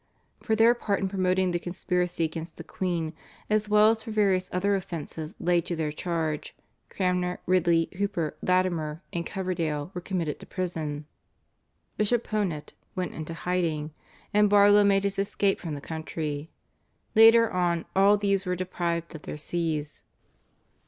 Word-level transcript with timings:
For 0.41 0.55
their 0.55 0.73
part 0.73 0.99
in 0.99 1.07
promoting 1.09 1.51
the 1.51 1.59
conspiracy 1.59 2.23
against 2.23 2.57
the 2.57 2.63
queen 2.63 3.13
as 3.51 3.69
well 3.69 3.91
as 3.91 4.01
for 4.01 4.09
various 4.09 4.49
other 4.51 4.73
offences 4.73 5.35
laid 5.39 5.67
to 5.67 5.75
their 5.75 5.91
charge 5.91 6.55
Cranmer, 6.89 7.39
Ridley, 7.45 7.87
Hooper, 7.99 8.35
Latimer, 8.41 9.03
and 9.13 9.27
Coverdale 9.27 9.91
were 9.93 10.01
committed 10.01 10.39
to 10.39 10.47
prison; 10.47 11.05
Bishop 11.97 12.23
Ponet 12.27 12.73
went 12.95 13.13
into 13.13 13.35
hiding, 13.35 13.93
and 14.33 14.49
Barlow 14.49 14.83
made 14.83 15.03
his 15.03 15.19
escape 15.19 15.59
from 15.59 15.75
the 15.75 15.81
country. 15.81 16.49
Later 17.13 17.51
on 17.53 17.85
all 17.95 18.17
these 18.17 18.43
were 18.43 18.55
deprived 18.55 19.13
of 19.13 19.21
their 19.21 19.37
Sees. 19.37 20.01